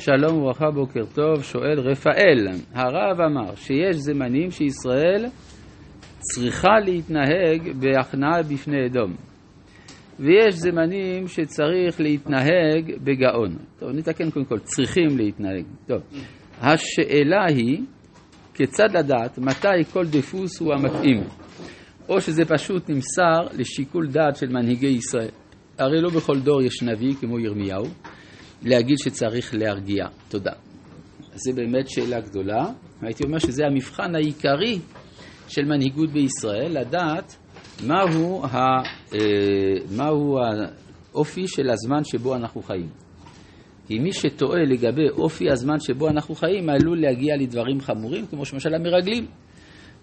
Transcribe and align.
שלום 0.00 0.38
וברכה, 0.38 0.70
בוקר 0.70 1.04
טוב, 1.14 1.42
שואל 1.42 1.80
רפאל. 1.80 2.48
הרב 2.74 3.20
אמר 3.20 3.54
שיש 3.54 3.96
זמנים 3.96 4.50
שישראל 4.50 5.26
צריכה 6.18 6.80
להתנהג 6.84 7.72
בהכנעה 7.80 8.42
בפני 8.42 8.86
אדום. 8.86 9.16
ויש 10.18 10.54
זמנים 10.54 11.28
שצריך 11.28 12.00
להתנהג 12.00 12.92
בגאון. 13.04 13.56
טוב, 13.78 13.90
נתקן 13.90 14.30
קודם 14.30 14.44
כל, 14.44 14.58
צריכים 14.58 15.18
להתנהג. 15.18 15.64
טוב, 15.86 16.02
השאלה 16.60 17.44
היא 17.48 17.80
כיצד 18.54 18.96
לדעת 18.96 19.38
מתי 19.38 19.84
כל 19.92 20.06
דפוס 20.06 20.60
הוא 20.60 20.74
המתאים, 20.74 21.22
או 22.08 22.20
שזה 22.20 22.44
פשוט 22.44 22.90
נמסר 22.90 23.58
לשיקול 23.58 24.06
דעת 24.06 24.36
של 24.36 24.48
מנהיגי 24.48 24.86
ישראל. 24.86 25.30
הרי 25.78 26.00
לא 26.00 26.10
בכל 26.10 26.38
דור 26.38 26.62
יש 26.62 26.82
נביא 26.82 27.14
כמו 27.20 27.38
ירמיהו, 27.38 27.84
להגיד 28.62 28.96
שצריך 28.98 29.54
להרגיע. 29.54 30.06
תודה. 30.28 30.52
זו 31.34 31.52
באמת 31.54 31.88
שאלה 31.88 32.20
גדולה. 32.20 32.66
הייתי 33.02 33.24
אומר 33.24 33.38
שזה 33.38 33.66
המבחן 33.66 34.14
העיקרי 34.14 34.78
של 35.48 35.64
מנהיגות 35.64 36.12
בישראל, 36.12 36.80
לדעת 36.80 37.36
מהו, 37.86 38.44
ה, 38.44 38.56
אה, 39.14 39.18
מהו 39.96 40.38
האופי 41.12 41.46
של 41.46 41.70
הזמן 41.70 42.04
שבו 42.04 42.34
אנחנו 42.34 42.62
חיים. 42.62 42.88
כי 43.86 43.98
מי 43.98 44.12
שטועה 44.12 44.64
לגבי 44.64 45.08
אופי 45.10 45.50
הזמן 45.50 45.80
שבו 45.80 46.08
אנחנו 46.08 46.34
חיים, 46.34 46.70
עלול 46.70 47.00
להגיע 47.00 47.36
לדברים 47.36 47.80
חמורים, 47.80 48.26
כמו 48.26 48.44
שמשל 48.44 48.74
המרגלים. 48.74 49.26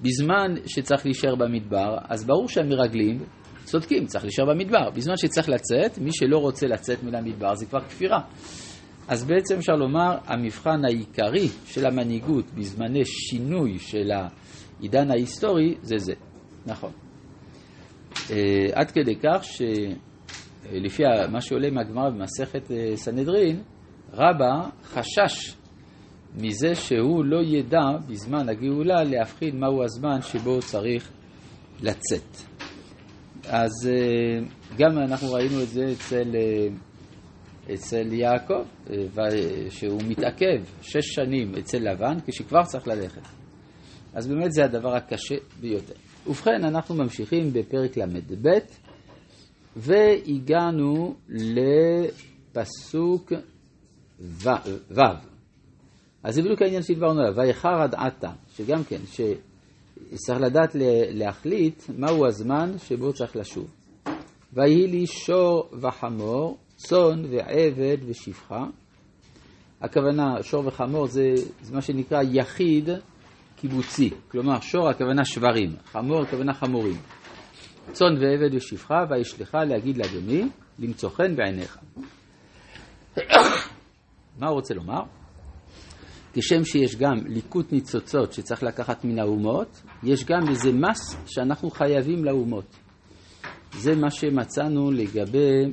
בזמן 0.02 0.56
שצריך 0.66 1.06
להישאר 1.06 1.36
במדבר, 1.36 1.98
אז 2.10 2.26
ברור 2.26 2.50
שהמרגלים 2.50 3.20
צודקים, 3.68 4.06
צריך 4.06 4.24
להישאר 4.24 4.46
במדבר. 4.46 4.90
בזמן 4.90 5.18
שצריך 5.18 5.50
לצאת, 5.50 5.98
מי 5.98 6.10
שלא 6.12 6.38
רוצה 6.38 6.68
לצאת 6.68 7.04
מן 7.04 7.16
המדבר 7.16 7.56
זה 7.56 7.66
כבר 7.66 7.80
כפירה. 7.80 8.20
אז 9.08 9.26
בעצם 9.26 9.56
אפשר 9.58 9.74
לומר, 9.74 10.18
המבחן 10.26 10.86
העיקרי 10.86 11.48
של 11.66 11.86
המנהיגות 11.86 12.46
בזמני 12.54 13.06
שינוי 13.06 13.80
של 13.80 14.12
העידן 14.12 15.12
ההיסטורי 15.12 15.76
זה 15.82 15.98
זה. 15.98 16.14
נכון. 16.66 16.92
אה, 18.32 18.36
עד 18.74 18.92
כדי 18.92 19.16
כך 19.16 19.44
שלפי 19.44 21.04
מה 21.32 21.42
שעולה 21.42 21.72
מהגמרא 21.72 22.10
במסכת 22.10 22.72
אה, 22.72 22.96
סנהדרין, 22.96 23.62
רבא 24.14 24.70
חשש 24.84 25.56
מזה 26.36 26.76
שהוא 26.76 27.26
לא 27.26 27.40
ידע 27.44 27.98
בזמן 28.08 28.50
הגאולה 28.50 29.04
להבחין 29.04 29.60
מהו 29.60 29.84
הזמן 29.84 30.22
שבו 30.22 30.60
צריך 30.60 31.12
לצאת. 31.82 32.58
אז 33.50 33.72
אה, 33.90 34.40
גם 34.78 34.98
אנחנו 34.98 35.32
ראינו 35.32 35.64
את 35.64 35.68
זה 35.68 35.86
אצל, 35.92 36.36
אצל 37.74 38.14
יעקב, 38.14 38.64
שהוא 39.70 40.02
מתעכב 40.08 40.64
שש 40.82 41.06
שנים 41.06 41.56
אצל 41.56 41.78
לבן 41.78 42.18
כשכבר 42.26 42.64
צריך 42.64 42.88
ללכת. 42.88 43.22
אז 44.14 44.28
באמת 44.28 44.52
זה 44.52 44.66
הדבר 44.66 44.96
הקשה 44.96 45.36
ביותר. 45.60 45.94
ובכן, 46.28 46.64
אנחנו 46.64 46.96
ממשיכים 46.96 47.54
בפרק 47.54 47.98
ל"ב, 47.98 48.50
והגענו 49.76 51.16
לפסוק 52.56 53.34
ו'. 54.20 55.00
אז 56.24 56.36
זה 56.36 56.42
בדיוק 56.42 56.62
העניין 56.62 56.82
שדיברנו 56.82 57.20
עליו, 57.20 57.36
ויחר 57.36 57.82
עד 57.82 57.96
עתה, 57.96 58.30
שגם 58.56 58.84
כן, 58.84 59.00
שצריך 60.14 60.42
לדעת 60.42 60.76
להחליט 61.12 61.84
מהו 61.98 62.28
הזמן 62.28 62.72
שבו 62.78 63.14
צריך 63.14 63.36
לשוב. 63.36 63.68
ויהי 64.54 64.88
לי 64.88 65.08
שור 65.08 65.70
וחמור, 65.82 66.58
צאן 66.76 67.26
ועבד 67.32 67.98
ושפחה. 68.08 68.66
הכוונה, 69.82 70.44
שור 70.44 70.68
וחמור 70.68 71.08
זה, 71.08 71.34
זה 71.62 71.76
מה 71.76 71.82
שנקרא 71.82 72.22
יחיד 72.32 72.90
קיבוצי, 73.56 74.10
כלומר 74.32 74.60
שור 74.60 74.90
הכוונה 74.90 75.26
שברים, 75.26 75.76
חמור 75.86 76.22
הכוונה 76.22 76.54
חמורים. 76.54 76.98
צאן 77.92 78.14
ועבד 78.22 78.56
ושפחה 78.56 78.96
וישלחה 79.10 79.64
להגיד 79.64 79.98
לאדוני 79.98 80.44
למצוא 80.80 81.10
חן 81.10 81.36
בעיניך. 81.36 81.80
מה 84.40 84.48
הוא 84.48 84.56
רוצה 84.56 84.74
לומר? 84.74 85.02
כשם 86.40 86.66
שיש 86.66 86.96
גם 86.96 87.18
ליקוט 87.26 87.72
ניצוצות 87.72 88.34
שצריך 88.34 88.64
לקחת 88.64 89.06
מן 89.06 89.20
האומות, 89.20 89.82
יש 90.04 90.26
גם 90.26 90.50
איזה 90.50 90.72
מס 90.72 91.18
שאנחנו 91.26 91.70
חייבים 91.70 92.26
לאומות. 92.26 92.66
זה 93.74 93.96
מה 93.96 94.12
שמצאנו 94.12 94.92
לגבי 94.92 95.64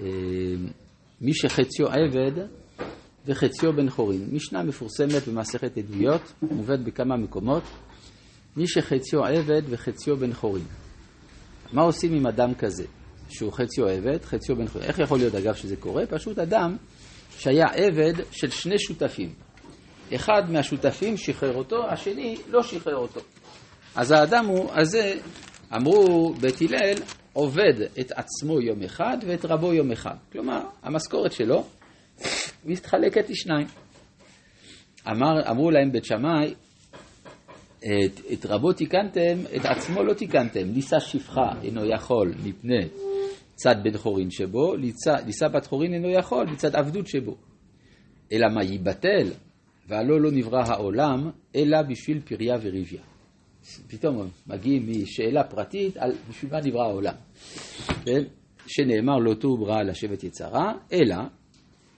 אה, 0.00 0.06
מי 1.20 1.34
שחציו 1.34 1.86
עבד 1.88 2.46
וחציו 3.26 3.72
בן 3.76 3.90
חורין. 3.90 4.28
משנה 4.32 4.62
מפורסמת 4.62 5.28
במסכת 5.28 5.78
עדויות, 5.78 6.32
מובאת 6.42 6.84
בכמה 6.84 7.16
מקומות. 7.16 7.62
מי 8.56 8.66
שחציו 8.66 9.24
עבד 9.24 9.62
וחציו 9.68 10.16
בן 10.16 10.32
חורין. 10.32 10.64
מה 11.72 11.82
עושים 11.82 12.14
עם 12.14 12.26
אדם 12.26 12.54
כזה, 12.54 12.84
שהוא 13.28 13.52
חציו 13.52 13.88
עבד, 13.88 14.24
חציו 14.24 14.56
בן 14.56 14.66
חורין? 14.66 14.88
איך 14.88 14.98
יכול 14.98 15.18
להיות 15.18 15.34
אגב 15.34 15.54
שזה 15.54 15.76
קורה? 15.76 16.06
פשוט 16.06 16.38
אדם 16.38 16.76
שהיה 17.38 17.66
עבד 17.66 18.12
של 18.30 18.50
שני 18.50 18.78
שותפים. 18.78 19.32
אחד 20.14 20.50
מהשותפים 20.50 21.16
שחרר 21.16 21.54
אותו, 21.54 21.76
השני 21.90 22.36
לא 22.48 22.62
שחרר 22.62 22.96
אותו. 22.96 23.20
אז 23.96 24.10
האדם 24.10 24.46
הוא, 24.46 24.70
הזה, 24.72 25.14
אמרו 25.76 26.34
בית 26.40 26.60
הלל, 26.60 26.94
עובד 27.32 27.82
את 28.00 28.12
עצמו 28.12 28.60
יום 28.60 28.82
אחד 28.82 29.16
ואת 29.26 29.44
רבו 29.44 29.72
יום 29.72 29.92
אחד. 29.92 30.14
כלומר, 30.32 30.60
המשכורת 30.82 31.32
שלו 31.32 31.64
מתחלקת 32.64 33.30
לשניים. 33.30 33.66
אמר, 35.08 35.50
אמרו 35.50 35.70
להם 35.70 35.92
בית 35.92 36.04
שמאי, 36.04 36.54
את, 37.78 38.20
את 38.32 38.46
רבו 38.46 38.72
תיקנתם, 38.72 39.38
את 39.56 39.64
עצמו 39.64 40.02
לא 40.02 40.14
תיקנתם. 40.14 40.72
לישא 40.72 41.00
שפחה 41.00 41.52
אינו 41.62 41.84
יכול 41.84 42.34
מפני 42.44 42.88
צד 43.54 43.74
בן 43.82 43.98
חורין 43.98 44.30
שבו, 44.30 44.76
לישא 44.76 45.48
בת 45.48 45.66
חורין 45.66 45.94
אינו 45.94 46.10
יכול 46.10 46.46
מצד 46.46 46.76
עבדות 46.76 47.06
שבו. 47.06 47.36
אלא 48.32 48.48
מה 48.54 48.64
ייבטל, 48.64 49.30
והלא 49.88 50.20
לא 50.20 50.30
נברא 50.32 50.62
העולם, 50.66 51.30
אלא 51.56 51.82
בשביל 51.82 52.20
פריה 52.20 52.56
וריביה. 52.62 53.02
פתאום 53.88 54.28
מגיעים 54.46 54.86
משאלה 54.88 55.44
פרטית 55.44 55.96
על 55.96 56.12
בשביל 56.28 56.52
מה 56.52 56.60
נברא 56.60 56.82
העולם. 56.82 57.14
כן? 58.04 58.22
שנאמר 58.66 59.16
לא 59.16 59.34
תור 59.34 59.58
ברא 59.58 59.82
לשבת 59.82 60.24
יצרה, 60.24 60.72
אלא 60.92 61.16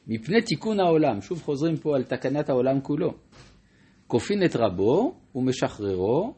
מפני 0.06 0.42
תיקון 0.42 0.80
העולם, 0.80 1.20
שוב 1.20 1.42
חוזרים 1.42 1.76
פה 1.76 1.96
על 1.96 2.04
תקנת 2.04 2.48
העולם 2.48 2.80
כולו. 2.80 3.14
כופין 4.06 4.44
את 4.44 4.56
רבו 4.56 5.14
ומשחררו 5.34 6.34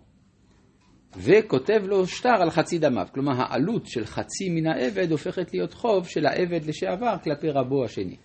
וכותב 1.17 1.83
לו 1.87 2.07
שטר 2.07 2.43
על 2.43 2.51
חצי 2.51 2.79
דמיו. 2.79 3.07
כלומר, 3.15 3.33
העלות 3.37 3.87
של 3.87 4.05
חצי 4.05 4.49
מן 4.49 4.67
העבד 4.67 5.13
הופכת 5.13 5.55
להיות 5.55 5.75
חוב 5.75 6.09
של 6.09 6.27
העבד 6.27 6.65
לשעבר 6.65 7.17
כלפי 7.25 7.51
רבו 7.51 7.85
השני. 7.85 8.17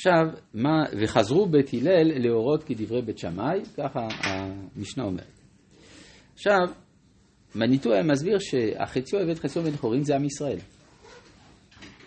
עכשיו, 0.00 0.26
מה, 0.54 0.84
וחזרו 1.00 1.46
בית 1.46 1.74
הלל 1.74 2.18
להורות 2.18 2.64
כדברי 2.64 3.02
בית 3.02 3.18
שמאי, 3.18 3.60
ככה 3.76 4.08
המשנה 4.22 5.04
אומרת. 5.04 5.40
עכשיו, 6.34 6.58
מניטו 7.54 7.92
היה 7.92 8.02
מסביר 8.02 8.38
שהחציו 8.38 9.20
עבד 9.20 9.38
חציו 9.38 9.62
בן 9.62 9.76
חורין 9.76 10.02
זה 10.02 10.16
עם 10.16 10.24
ישראל. 10.24 10.58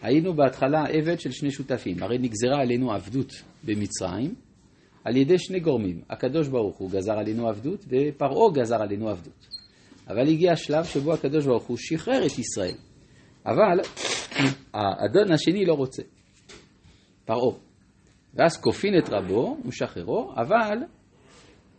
היינו 0.02 0.34
בהתחלה 0.34 0.84
עבד 0.90 1.20
של 1.20 1.32
שני 1.32 1.52
שותפים, 1.52 2.04
הרי 2.04 2.18
נגזרה 2.18 2.62
עלינו 2.62 2.92
עבדות 2.92 3.32
במצרים 3.64 4.36
על 5.04 5.18
ידי 5.18 5.40
שני 5.40 5.60
גורמים, 5.60 6.02
הקדוש 6.10 6.48
ברוך 6.48 6.78
הוא 6.78 6.92
גזר 6.92 7.14
עלינו 7.20 7.48
עבדות 7.48 7.86
ופרעה 7.86 8.52
גזר 8.54 8.82
עלינו 8.82 9.10
עבדות. 9.10 9.48
אבל 10.08 10.28
הגיע 10.28 10.52
השלב 10.52 10.84
שבו 10.84 11.14
הקדוש 11.14 11.46
ברוך 11.46 11.64
הוא 11.64 11.78
שחרר 11.80 12.26
את 12.26 12.40
ישראל. 12.40 12.76
אבל 13.46 13.80
האדון 14.74 15.32
השני 15.32 15.66
לא 15.66 15.74
רוצה, 15.74 16.04
פרעה. 17.26 17.73
ואז 18.34 18.62
כופין 18.62 18.98
את 18.98 19.10
רבו 19.10 19.58
ומשחררו, 19.66 20.34
אבל 20.36 20.78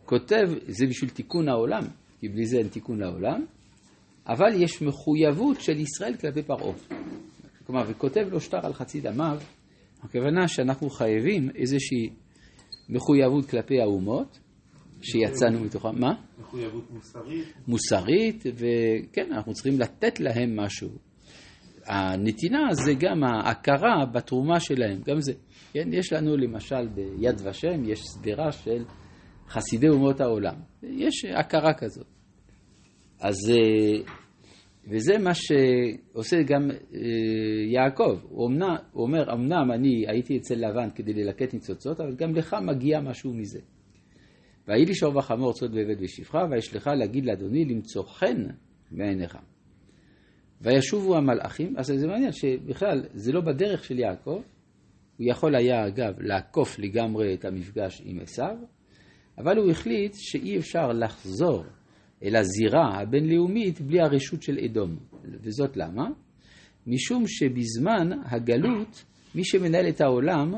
כותב, 0.04 0.46
זה 0.66 0.86
בשביל 0.86 1.10
תיקון 1.10 1.48
העולם, 1.48 1.82
כי 2.20 2.28
בלי 2.28 2.46
זה 2.46 2.58
אין 2.58 2.68
תיקון 2.68 3.00
לעולם, 3.00 3.44
אבל 4.28 4.62
יש 4.62 4.82
מחויבות 4.82 5.60
של 5.60 5.80
ישראל 5.80 6.16
כלפי 6.16 6.42
פרעה. 6.42 6.74
כלומר, 7.66 7.82
וכותב 7.88 8.20
לו 8.30 8.40
שטר 8.40 8.66
על 8.66 8.72
חצי 8.72 9.00
דמיו, 9.00 9.38
הכוונה 10.02 10.48
שאנחנו 10.48 10.90
חייבים 10.90 11.50
איזושהי 11.54 12.10
מחויבות 12.88 13.50
כלפי 13.50 13.80
האומות, 13.80 14.38
שיצאנו 15.02 15.60
מתוכם, 15.60 16.00
מה? 16.00 16.14
מחויבות 16.40 16.90
מוסרית. 16.90 17.44
מוסרית, 17.68 18.44
וכן, 18.54 19.32
אנחנו 19.32 19.52
צריכים 19.52 19.80
לתת 19.80 20.20
להם 20.20 20.60
משהו. 20.60 20.88
הנתינה 21.86 22.68
זה 22.72 22.92
גם 22.98 23.24
ההכרה 23.24 24.06
בתרומה 24.12 24.60
שלהם, 24.60 25.00
גם 25.06 25.20
זה. 25.20 25.32
כן, 25.72 25.88
יש 25.92 26.12
לנו 26.12 26.36
למשל 26.36 26.88
ביד 26.88 27.40
ושם, 27.44 27.84
יש 27.84 28.00
סדרה 28.02 28.52
של 28.52 28.84
חסידי 29.48 29.88
אומות 29.88 30.20
העולם. 30.20 30.54
יש 30.82 31.24
הכרה 31.24 31.74
כזאת. 31.74 32.06
אז 33.20 33.36
וזה 34.88 35.18
מה 35.18 35.30
שעושה 35.34 36.42
גם 36.42 36.70
אה, 36.70 36.98
יעקב. 37.72 38.18
הוא, 38.22 38.44
אומנם, 38.44 38.76
הוא 38.92 39.06
אומר, 39.06 39.32
אמנם 39.32 39.72
אני 39.74 40.04
הייתי 40.08 40.36
אצל 40.36 40.54
לבן 40.54 40.88
כדי 40.94 41.12
ללקט 41.12 41.54
ניצוצות, 41.54 42.00
אבל 42.00 42.14
גם 42.14 42.34
לך 42.34 42.56
מגיע 42.62 43.00
משהו 43.00 43.34
מזה. 43.34 43.60
ויהי 44.68 44.84
לי 44.84 44.94
שור 44.94 45.22
צוד 45.52 45.74
ועבד 45.74 46.02
ושפחה, 46.02 46.38
וישלחה 46.50 46.94
להגיד 46.94 47.26
לאדוני 47.26 47.64
למצוא 47.64 48.02
חן 48.02 48.46
בעיניך. 48.90 49.36
וישובו 50.60 51.16
המלאכים, 51.16 51.74
אז 51.78 51.86
זה 51.86 52.06
מעניין 52.06 52.32
שבכלל 52.32 53.02
זה 53.14 53.32
לא 53.32 53.40
בדרך 53.40 53.84
של 53.84 53.98
יעקב, 53.98 54.42
הוא 55.16 55.26
יכול 55.30 55.56
היה 55.56 55.86
אגב 55.86 56.20
לעקוף 56.20 56.78
לגמרי 56.78 57.34
את 57.34 57.44
המפגש 57.44 58.02
עם 58.04 58.20
עשיו, 58.20 58.56
אבל 59.38 59.56
הוא 59.56 59.70
החליט 59.70 60.14
שאי 60.16 60.58
אפשר 60.58 60.88
לחזור 60.88 61.64
אל 62.24 62.36
הזירה 62.36 63.00
הבינלאומית 63.00 63.80
בלי 63.80 64.00
הרשות 64.00 64.42
של 64.42 64.58
אדום. 64.58 64.96
וזאת 65.42 65.76
למה? 65.76 66.08
משום 66.86 67.24
שבזמן 67.26 68.10
הגלות 68.24 69.04
מי 69.34 69.44
שמנהל 69.44 69.88
את 69.88 70.00
העולם 70.00 70.52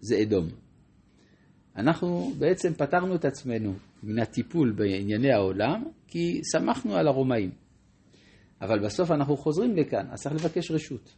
זה 0.00 0.22
אדום. 0.22 0.48
אנחנו 1.76 2.32
בעצם 2.38 2.72
פטרנו 2.72 3.14
את 3.14 3.24
עצמנו 3.24 3.74
מן 4.02 4.18
הטיפול 4.18 4.72
בענייני 4.72 5.32
העולם 5.32 5.84
כי 6.06 6.40
סמכנו 6.52 6.96
על 6.96 7.08
הרומאים. 7.08 7.50
אבל 8.62 8.84
בסוף 8.84 9.10
אנחנו 9.10 9.36
חוזרים 9.36 9.76
לכאן, 9.76 10.06
אז 10.10 10.22
צריך 10.22 10.34
לבקש 10.34 10.70
רשות. 10.70 11.14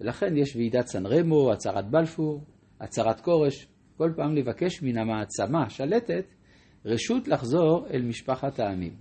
ולכן 0.00 0.36
יש 0.36 0.56
ועידת 0.56 0.86
סן 0.86 1.06
רמו, 1.06 1.52
הצהרת 1.52 1.90
בלפור, 1.90 2.44
הצהרת 2.80 3.20
כורש, 3.20 3.68
כל 3.96 4.12
פעם 4.16 4.34
לבקש 4.34 4.82
מן 4.82 4.98
המעצמה 4.98 5.62
השלטת 5.66 6.24
רשות 6.84 7.28
לחזור 7.28 7.86
אל 7.90 8.02
משפחת 8.02 8.58
העמים. 8.58 8.96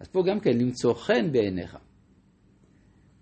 אז 0.00 0.08
פה 0.08 0.22
גם 0.26 0.40
כן 0.40 0.58
למצוא 0.58 0.94
חן 0.94 1.32
בעיניך. 1.32 1.76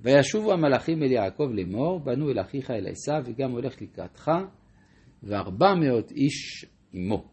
וישובו 0.01 0.53
המלאכים 0.53 1.03
אל 1.03 1.13
יעקב 1.13 1.49
לאמור, 1.53 2.01
בנו 2.01 2.31
אל 2.31 2.41
אחיך 2.41 2.71
אל 2.71 2.87
עשיו, 2.87 3.23
וגם 3.25 3.51
הולך 3.51 3.83
לקראתך, 3.83 4.31
וארבע 5.23 5.75
מאות 5.75 6.11
איש 6.11 6.67
עמו. 6.93 7.29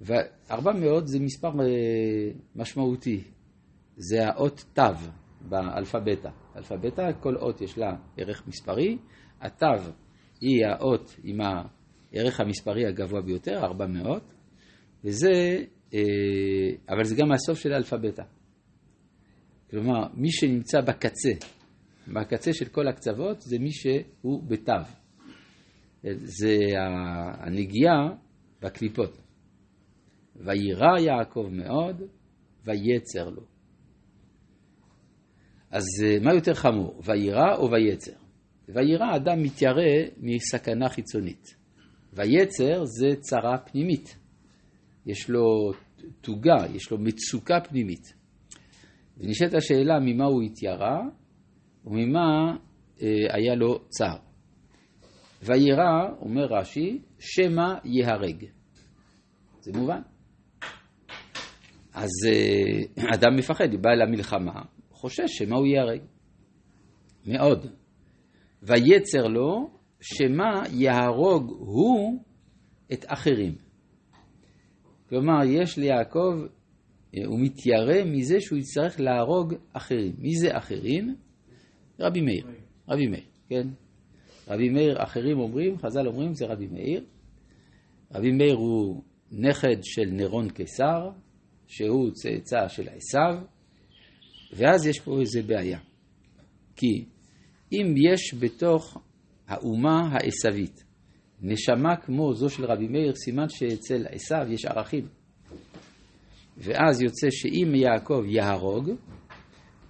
וארבע 0.00 0.72
מאות 0.72 1.08
זה 1.08 1.20
מספר 1.20 1.48
אה, 1.60 2.30
משמעותי, 2.56 3.24
זה 3.96 4.28
האות 4.28 4.64
תו 4.72 4.82
באלפביתה. 5.40 6.30
אלפביתה, 6.56 7.12
כל 7.20 7.36
אות 7.36 7.60
יש 7.60 7.78
לה 7.78 7.96
ערך 8.16 8.46
מספרי, 8.46 8.98
התו 9.40 9.66
היא 10.40 10.66
האות 10.66 11.16
עם 11.24 11.38
הערך 11.40 12.40
המספרי 12.40 12.86
הגבוה 12.86 13.20
ביותר, 13.20 13.64
400, 13.64 14.34
וזה, 15.04 15.64
אה, 15.94 16.00
אבל 16.88 17.04
זה 17.04 17.16
גם 17.16 17.32
הסוף 17.32 17.58
של 17.58 17.72
האלפביתה. 17.72 18.22
כלומר, 19.70 20.06
מי 20.14 20.32
שנמצא 20.32 20.80
בקצה, 20.80 21.32
בקצה 22.08 22.52
של 22.52 22.68
כל 22.68 22.88
הקצוות, 22.88 23.40
זה 23.40 23.58
מי 23.58 23.70
שהוא 23.72 24.42
בתו. 24.48 24.72
זה 26.14 26.56
הנגיעה 27.38 28.08
בקליפות. 28.62 29.18
וירא 30.36 30.98
יעקב 30.98 31.48
מאוד, 31.50 32.02
ויצר 32.64 33.30
לו. 33.30 33.53
אז 35.74 35.84
אה, 36.04 36.18
מה 36.20 36.34
יותר 36.34 36.54
חמור, 36.54 37.02
וירא 37.04 37.56
או 37.56 37.70
ויצר? 37.70 38.12
וירא 38.68 39.16
אדם 39.16 39.42
מתיירא 39.42 39.82
מסכנה 40.18 40.88
חיצונית. 40.88 41.56
ויצר 42.12 42.84
זה 42.84 43.16
צרה 43.20 43.58
פנימית. 43.58 44.16
יש 45.06 45.30
לו 45.30 45.72
תוגה, 46.20 46.66
יש 46.74 46.90
לו 46.90 46.98
מצוקה 46.98 47.60
פנימית. 47.60 48.14
ונשאלת 49.18 49.54
השאלה 49.54 49.98
ממה 50.00 50.24
הוא 50.24 50.42
התיירא 50.42 50.98
וממה 51.84 52.56
אה, 53.02 53.08
היה 53.30 53.54
לו 53.54 53.78
צער. 53.88 54.18
וירא, 55.42 56.08
אומר 56.20 56.46
רש"י, 56.50 56.98
שמא 57.18 57.74
ייהרג. 57.84 58.44
זה 59.60 59.72
מובן. 59.74 60.00
אז 61.94 62.10
אה, 62.26 63.04
אדם 63.14 63.36
מפחד, 63.36 63.72
הוא 63.72 63.80
בא 63.80 63.90
למלחמה, 63.90 64.62
חושש 65.04 65.38
שמא 65.38 65.56
הוא 65.56 65.66
ייהרג. 65.66 66.00
מאוד. 67.26 67.66
ויצר 68.62 69.26
לו 69.28 69.70
שמא 70.00 70.62
יהרוג 70.72 71.50
הוא 71.58 72.22
את 72.92 73.04
אחרים. 73.08 73.54
כלומר, 75.08 75.44
יש 75.46 75.78
ליעקב, 75.78 76.34
אה, 77.16 77.20
הוא 77.26 77.40
מתיירא 77.40 78.04
מזה 78.04 78.40
שהוא 78.40 78.58
יצטרך 78.58 79.00
להרוג 79.00 79.54
אחרים. 79.72 80.14
מי 80.18 80.36
זה 80.36 80.56
אחרים? 80.56 81.16
רבי 82.00 82.20
מאיר. 82.20 82.46
רבי 82.88 83.06
מאיר, 83.06 83.24
כן? 83.48 83.68
רבי 84.48 84.68
מאיר, 84.68 85.02
אחרים 85.02 85.38
אומרים, 85.38 85.78
חז"ל 85.78 86.06
אומרים, 86.06 86.34
זה 86.34 86.46
רבי 86.46 86.66
מאיר. 86.66 87.04
רבי 88.14 88.32
מאיר 88.32 88.54
הוא 88.54 89.02
נכד 89.32 89.82
של 89.82 90.04
נירון 90.10 90.50
קיסר, 90.50 91.10
שהוא 91.66 92.10
צאצא 92.10 92.68
של 92.68 92.88
עשיו, 92.88 93.53
ואז 94.52 94.86
יש 94.86 95.00
פה 95.00 95.20
איזה 95.20 95.42
בעיה. 95.42 95.78
כי 96.76 97.04
אם 97.72 97.94
יש 97.96 98.34
בתוך 98.34 98.98
האומה 99.48 100.08
העשווית 100.12 100.84
נשמה 101.42 101.96
כמו 101.96 102.32
זו 102.34 102.50
של 102.50 102.64
רבי 102.64 102.88
מאיר, 102.88 103.14
סימן 103.14 103.48
שאצל 103.48 104.06
עשיו 104.10 104.46
יש 104.50 104.64
ערכים. 104.64 105.06
ואז 106.56 107.02
יוצא 107.02 107.26
שאם 107.30 107.74
יעקב 107.74 108.22
יהרוג, 108.26 108.90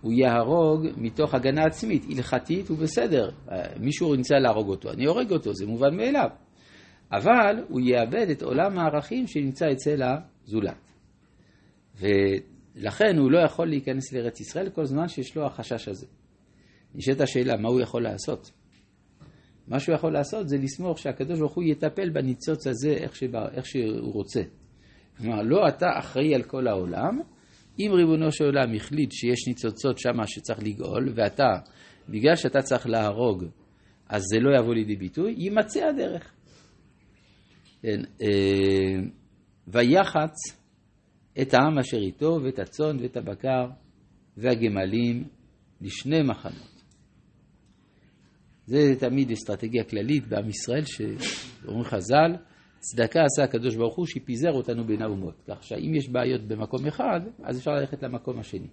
הוא 0.00 0.12
יהרוג 0.12 0.86
מתוך 0.96 1.34
הגנה 1.34 1.64
עצמית, 1.64 2.02
הלכתית 2.10 2.68
הוא 2.68 2.78
בסדר, 2.78 3.30
מישהו 3.80 4.14
ניסה 4.14 4.34
להרוג 4.34 4.68
אותו, 4.68 4.90
אני 4.90 5.04
הורג 5.04 5.32
אותו, 5.32 5.54
זה 5.54 5.66
מובן 5.66 5.96
מאליו. 5.96 6.28
אבל 7.12 7.64
הוא 7.68 7.80
יאבד 7.80 8.26
את 8.30 8.42
עולם 8.42 8.78
הערכים 8.78 9.26
שנמצא 9.26 9.66
אצל 9.72 10.02
הזולת. 10.02 10.92
ולכן 12.74 13.18
הוא 13.18 13.30
לא 13.30 13.38
יכול 13.38 13.68
להיכנס 13.68 14.12
לארץ 14.12 14.40
ישראל 14.40 14.70
כל 14.70 14.84
זמן 14.84 15.08
שיש 15.08 15.36
לו 15.36 15.46
החשש 15.46 15.88
הזה. 15.88 16.06
נשאלת 16.94 17.20
השאלה, 17.20 17.56
מה 17.56 17.68
הוא 17.68 17.80
יכול 17.80 18.02
לעשות? 18.02 18.50
מה 19.68 19.80
שהוא 19.80 19.94
יכול 19.94 20.12
לעשות 20.12 20.48
זה 20.48 20.56
לסמוך 20.56 20.98
שהקדוש 20.98 21.38
ברוך 21.38 21.54
הוא 21.54 21.64
יטפל 21.64 22.10
בניצוץ 22.10 22.66
הזה 22.66 22.90
איך, 22.90 23.16
שבא, 23.16 23.48
איך 23.54 23.66
שהוא 23.66 24.12
רוצה. 24.12 24.42
כלומר, 25.18 25.42
לא 25.42 25.68
אתה 25.68 25.86
אחראי 25.98 26.34
על 26.34 26.42
כל 26.42 26.68
העולם, 26.68 27.20
אם 27.78 27.90
ריבונו 27.94 28.32
של 28.32 28.44
עולם 28.44 28.74
החליט 28.74 29.12
שיש 29.12 29.48
ניצוצות 29.48 29.98
שמה 29.98 30.26
שצריך 30.26 30.58
לגאול, 30.62 31.12
ואתה, 31.14 31.52
בגלל 32.08 32.36
שאתה 32.36 32.62
צריך 32.62 32.86
להרוג, 32.86 33.44
אז 34.08 34.22
זה 34.22 34.40
לא 34.40 34.58
יבוא 34.58 34.74
לידי 34.74 34.96
ביטוי, 34.96 35.34
יימצא 35.38 35.84
הדרך. 35.84 36.32
כן, 37.82 38.00
אה, 38.22 39.08
ויחץ 39.68 40.63
את 41.42 41.54
העם 41.54 41.78
אשר 41.78 41.96
איתו, 41.96 42.38
ואת 42.42 42.58
הצאן 42.58 42.96
ואת 43.00 43.16
הבקר 43.16 43.66
והגמלים 44.36 45.24
לשני 45.80 46.22
מחנות. 46.22 46.74
זה 48.66 48.94
תמיד 48.98 49.30
אסטרטגיה 49.30 49.84
כללית 49.84 50.26
בעם 50.26 50.48
ישראל, 50.48 50.84
שאומרים 50.84 51.84
חז"ל, 51.84 52.36
צדקה 52.78 53.20
עשה 53.24 53.44
הקדוש 53.44 53.76
ברוך 53.76 53.96
הוא 53.96 54.06
שפיזר 54.06 54.52
אותנו 54.52 54.84
בין 54.84 55.02
האומות. 55.02 55.34
כך 55.48 55.62
שאם 55.62 55.94
יש 55.94 56.08
בעיות 56.08 56.40
במקום 56.48 56.86
אחד, 56.86 57.20
אז 57.42 57.58
אפשר 57.58 57.70
ללכת 57.70 58.02
למקום 58.02 58.38
השני. 58.38 58.68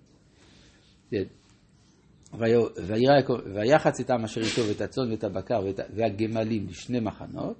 ויחץ 3.53 3.99
את 3.99 4.09
העם 4.09 4.23
אשר 4.23 4.41
איתו 4.41 4.61
ואת 4.69 4.81
הצאן 4.81 5.11
ואת 5.11 5.23
הבקר 5.23 5.59
והגמלים 5.95 6.67
לשני 6.67 6.99
מחנות, 6.99 7.57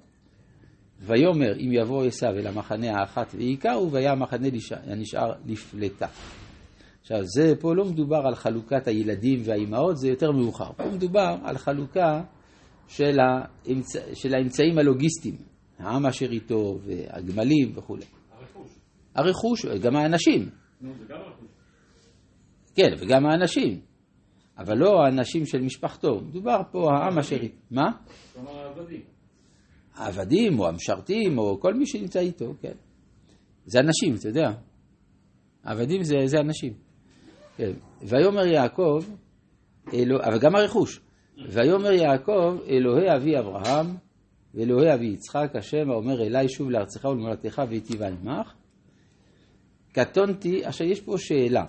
ויאמר 1.02 1.56
אם 1.56 1.72
יבוא 1.72 2.04
עשיו 2.04 2.30
אל 2.30 2.46
המחנה 2.46 3.00
האחת 3.00 3.34
ויעיקרו, 3.34 3.92
והיה 3.92 4.12
המחנה 4.12 4.48
הנשאר 4.86 5.32
לפלטה. 5.46 6.06
עכשיו, 7.00 7.18
זה 7.24 7.54
פה 7.60 7.74
לא 7.74 7.84
מדובר 7.84 8.20
על 8.26 8.34
חלוקת 8.34 8.88
הילדים 8.88 9.40
והאימהות, 9.44 9.96
זה 9.96 10.08
יותר 10.08 10.30
מאוחר. 10.30 10.72
פה 10.72 10.90
מדובר 10.94 11.36
על 11.42 11.58
חלוקה 11.58 12.22
של, 12.88 13.18
האמצ... 13.20 13.96
של 14.14 14.34
האמצעים 14.34 14.78
הלוגיסטיים, 14.78 15.36
העם 15.78 16.06
אשר 16.06 16.30
איתו 16.30 16.78
והגמלים 16.84 17.72
וכולי. 17.74 18.04
הרכוש. 18.32 18.70
הרכוש, 19.14 19.66
גם 19.66 19.96
האנשים. 19.96 20.48
נו, 20.80 20.92
זה 20.98 21.04
גם 21.08 21.20
הרכוש. 21.20 21.48
כן, 22.74 22.90
וגם 22.98 23.26
האנשים. 23.26 23.80
אבל 24.58 24.78
לא 24.78 25.04
האנשים 25.04 25.46
של 25.46 25.60
משפחתו, 25.60 26.20
מדובר 26.20 26.60
פה 26.72 26.88
העם 26.92 27.18
אשר. 27.18 27.36
מה? 27.70 27.90
כלומר 28.34 28.58
העבדים. 28.58 29.02
העבדים 29.94 30.58
או 30.58 30.68
המשרתים 30.68 31.38
או 31.38 31.60
כל 31.60 31.74
מי 31.74 31.86
שנמצא 31.86 32.20
איתו, 32.20 32.54
כן. 32.60 32.74
זה 33.66 33.78
אנשים, 33.80 34.14
אתה 34.14 34.28
יודע. 34.28 34.52
עבדים 35.62 36.02
זה, 36.02 36.16
זה 36.24 36.40
אנשים. 36.40 36.72
כן. 37.56 37.72
ויאמר 38.02 38.46
יעקב, 38.46 39.04
אלו, 39.94 40.18
אבל 40.24 40.38
גם 40.38 40.56
הרכוש. 40.56 41.00
ויאמר 41.48 41.92
יעקב, 41.92 42.58
אלוהי 42.68 43.16
אבי 43.16 43.38
אברהם, 43.38 43.86
ואלוהי 44.54 44.94
אבי 44.94 45.06
יצחק, 45.06 45.56
השם 45.58 45.90
האומר 45.90 46.22
אלי 46.22 46.48
שוב 46.48 46.70
לארצך 46.70 47.04
ולמולדתך 47.04 47.62
והיטיבה 47.68 48.08
עמך. 48.08 48.52
קטונתי, 49.92 50.64
עכשיו 50.64 50.86
יש 50.86 51.00
פה 51.00 51.14
שאלה. 51.18 51.64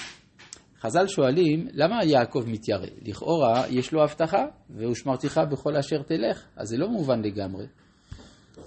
חז"ל 0.80 1.08
שואלים, 1.08 1.68
למה 1.72 2.06
יעקב 2.06 2.44
מתיירא? 2.48 2.86
לכאורה 3.02 3.64
יש 3.70 3.94
לו 3.94 4.04
הבטחה, 4.04 4.46
והושמרתיך 4.70 5.40
בכל 5.52 5.76
אשר 5.76 6.02
תלך, 6.02 6.46
אז 6.56 6.68
זה 6.68 6.78
לא 6.78 6.90
מובן 6.90 7.22
לגמרי. 7.22 7.66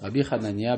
רבי 0.02 0.25
חנניה 0.25 0.76